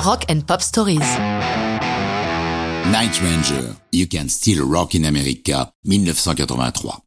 Rock 0.00 0.26
and 0.30 0.42
Pop 0.46 0.62
Stories. 0.62 1.00
Night 2.86 3.20
Ranger, 3.20 3.74
You 3.92 4.06
Can 4.10 4.28
Still 4.28 4.62
Rock 4.62 4.94
in 4.94 5.02
America, 5.02 5.72
1983. 5.86 7.02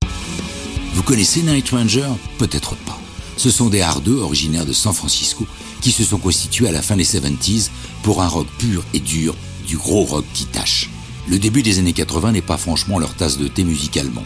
Vous 0.93 1.03
connaissez 1.03 1.41
Night 1.41 1.69
Ranger? 1.69 2.09
Peut-être 2.37 2.75
pas. 2.75 2.99
Ce 3.37 3.49
sont 3.49 3.69
des 3.69 3.79
hardeux 3.79 4.17
originaires 4.17 4.65
de 4.65 4.73
San 4.73 4.93
Francisco 4.93 5.47
qui 5.79 5.91
se 5.91 6.03
sont 6.03 6.17
constitués 6.17 6.67
à 6.67 6.73
la 6.73 6.81
fin 6.81 6.97
des 6.97 7.05
70s 7.05 7.69
pour 8.03 8.21
un 8.21 8.27
rock 8.27 8.47
pur 8.59 8.83
et 8.93 8.99
dur, 8.99 9.35
du 9.65 9.77
gros 9.77 10.03
rock 10.03 10.25
qui 10.33 10.45
tâche. 10.45 10.89
Le 11.29 11.39
début 11.39 11.63
des 11.63 11.79
années 11.79 11.93
80 11.93 12.33
n'est 12.33 12.41
pas 12.41 12.57
franchement 12.57 12.99
leur 12.99 13.15
tasse 13.15 13.37
de 13.37 13.47
thé 13.47 13.63
musicalement. 13.63 14.25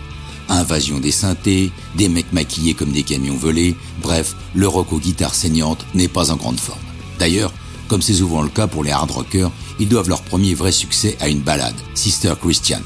Invasion 0.50 1.00
des 1.00 1.11
synthés, 1.11 1.71
des 1.95 2.09
mecs 2.09 2.34
maquillés 2.34 2.73
comme 2.73 2.91
des 2.91 3.04
camions 3.04 3.38
volés, 3.38 3.75
bref, 4.02 4.36
le 4.55 4.68
rock 4.68 4.91
aux 4.91 5.00
guitares 5.00 5.36
saignantes 5.36 5.86
n'est 5.93 6.07
pas 6.07 6.32
en 6.32 6.36
grande 6.36 6.59
forme. 6.59 6.79
D'ailleurs, 7.20 7.54
comme 7.88 8.02
c'est 8.02 8.14
souvent 8.14 8.42
le 8.42 8.50
cas 8.50 8.68
pour 8.68 8.84
les 8.84 8.92
hard 8.92 9.12
rockers, 9.12 9.52
ils 9.80 9.88
doivent 9.88 10.10
leur 10.10 10.21
premier 10.21 10.54
vrai 10.54 10.71
succès 10.71 11.18
à 11.20 11.28
une 11.28 11.42
balade, 11.42 11.76
Sister 11.93 12.34
Christian. 12.39 12.80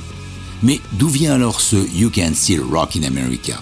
Mais 0.64 0.80
d'où 0.94 1.08
vient 1.08 1.34
alors 1.34 1.62
ce 1.62 1.78
You 1.96 2.12
Can 2.14 2.32
Still 2.34 2.62
Rock 2.62 2.96
in 2.98 3.04
America? 3.04 3.62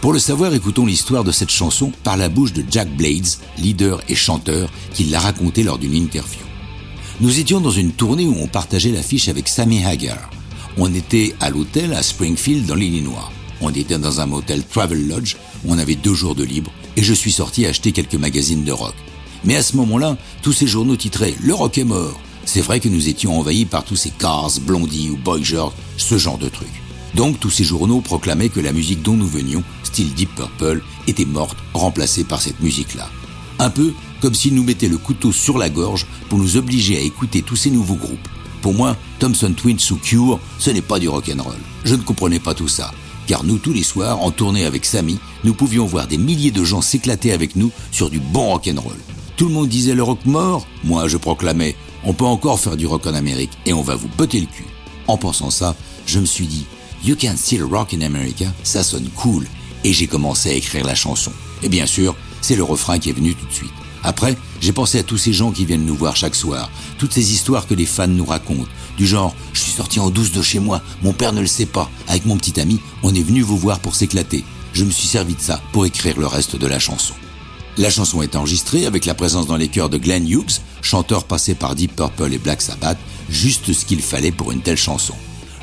Pour 0.00 0.12
le 0.12 0.18
savoir, 0.18 0.54
écoutons 0.54 0.86
l'histoire 0.86 1.24
de 1.24 1.32
cette 1.32 1.50
chanson 1.50 1.92
par 2.04 2.16
la 2.16 2.28
bouche 2.28 2.52
de 2.52 2.64
Jack 2.70 2.88
Blades, 2.96 3.26
leader 3.58 4.00
et 4.08 4.14
chanteur, 4.14 4.70
qui 4.94 5.04
l'a 5.04 5.18
raconté 5.18 5.62
lors 5.62 5.78
d'une 5.78 5.94
interview. 5.94 6.42
Nous 7.20 7.40
étions 7.40 7.60
dans 7.60 7.70
une 7.70 7.92
tournée 7.92 8.26
où 8.26 8.36
on 8.38 8.46
partageait 8.46 8.92
l'affiche 8.92 9.28
avec 9.28 9.48
Sammy 9.48 9.84
Hagar. 9.84 10.30
On 10.76 10.92
était 10.94 11.34
à 11.40 11.50
l'hôtel 11.50 11.94
à 11.94 12.02
Springfield 12.02 12.66
dans 12.66 12.74
l'Illinois. 12.74 13.32
On 13.62 13.70
était 13.70 13.98
dans 13.98 14.20
un 14.20 14.26
motel 14.26 14.62
Travel 14.64 15.08
Lodge 15.08 15.36
on 15.68 15.78
avait 15.78 15.94
deux 15.94 16.14
jours 16.14 16.34
de 16.34 16.44
libre 16.44 16.70
et 16.96 17.02
je 17.02 17.12
suis 17.12 17.32
sorti 17.32 17.66
acheter 17.66 17.92
quelques 17.92 18.14
magazines 18.14 18.64
de 18.64 18.72
rock. 18.72 18.94
Mais 19.44 19.56
à 19.56 19.62
ce 19.62 19.76
moment-là, 19.76 20.16
tous 20.42 20.52
ces 20.52 20.66
journaux 20.66 20.96
titraient 20.96 21.34
Le 21.40 21.54
rock 21.54 21.78
est 21.78 21.84
mort. 21.84 22.20
C'est 22.44 22.60
vrai 22.60 22.80
que 22.80 22.88
nous 22.88 23.08
étions 23.08 23.38
envahis 23.38 23.64
par 23.64 23.84
tous 23.84 23.96
ces 23.96 24.10
Cars, 24.10 24.52
Blondie 24.62 25.10
ou 25.10 25.16
Boy 25.16 25.42
George, 25.42 25.74
ce 25.96 26.16
genre 26.16 26.38
de 26.38 26.48
trucs. 26.48 26.82
Donc 27.14 27.40
tous 27.40 27.50
ces 27.50 27.64
journaux 27.64 28.00
proclamaient 28.00 28.50
que 28.50 28.60
la 28.60 28.72
musique 28.72 29.02
dont 29.02 29.16
nous 29.16 29.26
venions, 29.26 29.64
style 29.82 30.14
Deep 30.14 30.34
Purple, 30.34 30.82
était 31.06 31.24
morte, 31.24 31.56
remplacée 31.74 32.24
par 32.24 32.40
cette 32.40 32.60
musique-là. 32.60 33.08
Un 33.58 33.70
peu 33.70 33.92
comme 34.20 34.34
s'ils 34.34 34.54
nous 34.54 34.64
mettaient 34.64 34.88
le 34.88 34.98
couteau 34.98 35.32
sur 35.32 35.58
la 35.58 35.70
gorge 35.70 36.06
pour 36.28 36.38
nous 36.38 36.56
obliger 36.56 36.96
à 36.96 37.00
écouter 37.00 37.42
tous 37.42 37.56
ces 37.56 37.70
nouveaux 37.70 37.94
groupes. 37.94 38.28
Pour 38.62 38.74
moi, 38.74 38.96
Thompson 39.18 39.52
Twins 39.56 39.78
ou 39.90 39.96
Cure, 39.96 40.40
ce 40.58 40.70
n'est 40.70 40.82
pas 40.82 40.98
du 40.98 41.08
rock'n'roll. 41.08 41.56
Je 41.84 41.94
ne 41.94 42.02
comprenais 42.02 42.40
pas 42.40 42.54
tout 42.54 42.68
ça. 42.68 42.92
Car 43.26 43.44
nous, 43.44 43.58
tous 43.58 43.72
les 43.72 43.82
soirs, 43.82 44.20
en 44.22 44.30
tournée 44.30 44.64
avec 44.64 44.84
Sammy, 44.84 45.18
nous 45.44 45.54
pouvions 45.54 45.86
voir 45.86 46.06
des 46.06 46.18
milliers 46.18 46.50
de 46.50 46.64
gens 46.64 46.80
s'éclater 46.80 47.32
avec 47.32 47.56
nous 47.56 47.72
sur 47.90 48.10
du 48.10 48.20
bon 48.20 48.50
rock'n'roll. 48.50 48.96
Tout 49.36 49.48
le 49.48 49.54
monde 49.54 49.68
disait 49.68 49.94
le 49.94 50.02
rock 50.02 50.24
mort. 50.24 50.66
Moi, 50.82 51.08
je 51.08 51.18
proclamais, 51.18 51.76
on 52.04 52.14
peut 52.14 52.24
encore 52.24 52.58
faire 52.58 52.76
du 52.76 52.86
rock 52.86 53.06
en 53.06 53.12
Amérique 53.12 53.50
et 53.66 53.74
on 53.74 53.82
va 53.82 53.94
vous 53.94 54.08
botter 54.16 54.40
le 54.40 54.46
cul. 54.46 54.64
En 55.08 55.18
pensant 55.18 55.50
ça, 55.50 55.76
je 56.06 56.18
me 56.18 56.24
suis 56.24 56.46
dit, 56.46 56.64
You 57.04 57.16
can 57.20 57.36
still 57.36 57.62
rock 57.62 57.92
in 57.92 58.00
America, 58.00 58.46
ça 58.62 58.82
sonne 58.82 59.10
cool. 59.14 59.46
Et 59.84 59.92
j'ai 59.92 60.06
commencé 60.06 60.50
à 60.50 60.54
écrire 60.54 60.86
la 60.86 60.94
chanson. 60.94 61.32
Et 61.62 61.68
bien 61.68 61.84
sûr, 61.84 62.16
c'est 62.40 62.56
le 62.56 62.64
refrain 62.64 62.98
qui 62.98 63.10
est 63.10 63.12
venu 63.12 63.34
tout 63.34 63.46
de 63.46 63.52
suite. 63.52 63.72
Après, 64.02 64.36
j'ai 64.60 64.72
pensé 64.72 65.00
à 65.00 65.02
tous 65.02 65.18
ces 65.18 65.34
gens 65.34 65.50
qui 65.50 65.66
viennent 65.66 65.84
nous 65.84 65.96
voir 65.96 66.16
chaque 66.16 66.34
soir, 66.34 66.70
toutes 66.96 67.12
ces 67.12 67.32
histoires 67.32 67.66
que 67.66 67.74
les 67.74 67.86
fans 67.86 68.06
nous 68.06 68.24
racontent, 68.24 68.70
du 68.96 69.06
genre 69.06 69.34
je 69.52 69.60
suis 69.60 69.72
sorti 69.72 70.00
en 70.00 70.10
douce 70.10 70.32
de 70.32 70.42
chez 70.42 70.60
moi, 70.60 70.80
mon 71.02 71.12
père 71.12 71.32
ne 71.32 71.40
le 71.40 71.46
sait 71.46 71.66
pas, 71.66 71.90
avec 72.08 72.24
mon 72.24 72.36
petit 72.36 72.58
ami, 72.60 72.80
on 73.02 73.14
est 73.14 73.22
venu 73.22 73.42
vous 73.42 73.58
voir 73.58 73.80
pour 73.80 73.96
s'éclater. 73.96 74.44
Je 74.72 74.84
me 74.84 74.90
suis 74.90 75.08
servi 75.08 75.34
de 75.34 75.40
ça 75.40 75.60
pour 75.72 75.86
écrire 75.86 76.18
le 76.18 76.26
reste 76.26 76.56
de 76.56 76.66
la 76.66 76.78
chanson. 76.78 77.14
La 77.78 77.90
chanson 77.90 78.22
est 78.22 78.36
enregistrée 78.36 78.86
avec 78.86 79.04
la 79.04 79.14
présence 79.14 79.46
dans 79.46 79.58
les 79.58 79.68
chœurs 79.68 79.90
de 79.90 79.98
Glenn 79.98 80.26
Hughes, 80.26 80.60
chanteur 80.80 81.24
passé 81.24 81.54
par 81.54 81.74
Deep 81.74 81.94
Purple 81.94 82.32
et 82.32 82.38
Black 82.38 82.62
Sabbath, 82.62 82.96
juste 83.28 83.72
ce 83.72 83.84
qu'il 83.84 84.00
fallait 84.00 84.32
pour 84.32 84.50
une 84.50 84.62
telle 84.62 84.78
chanson. 84.78 85.14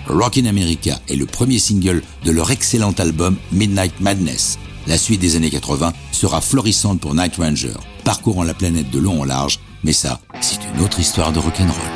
Rockin' 0.08 0.46
America 0.46 1.00
est 1.10 1.16
le 1.16 1.26
premier 1.26 1.58
single 1.58 2.04
de 2.24 2.32
leur 2.32 2.52
excellent 2.52 2.92
album 2.92 3.36
Midnight 3.52 4.00
Madness. 4.00 4.60
La 4.86 4.98
suite 4.98 5.22
des 5.22 5.36
années 5.38 5.50
80 5.50 5.94
sera 6.12 6.42
florissante 6.42 7.00
pour 7.00 7.16
Night 7.16 7.38
Ranger, 7.38 7.74
parcourant 8.04 8.44
la 8.44 8.54
planète 8.54 8.92
de 8.92 9.00
long 9.00 9.22
en 9.22 9.26
large, 9.26 9.60
mais 9.84 9.94
ça, 9.94 10.20
c'est 10.40 10.60
une 10.76 10.84
autre 10.84 11.00
histoire 11.00 11.32
de 11.32 11.40
rock'n'roll. 11.40 11.93